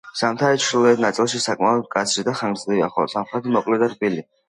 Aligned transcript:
ზამთარი 0.19 0.61
ჩრდილოეთ 0.63 1.03
ნაწილში 1.05 1.43
საკმაოდ 1.45 1.85
მკაცრი 1.85 2.27
და 2.31 2.37
ხანგრძლივია, 2.43 2.91
ხოლო 2.97 3.15
სამხრეთში 3.17 3.59
მოკლე 3.61 3.83
და 3.87 3.97
რბილი. 3.97 4.31